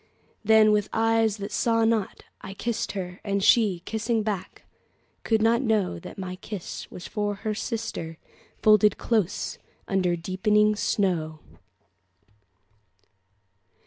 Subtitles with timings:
[0.43, 4.63] Then, with eyes that saw not, I kissed her; And she, kissing back,
[5.23, 8.17] could not knowThat my kiss was given to her sister,
[8.63, 11.37] Folded close under deepening snow.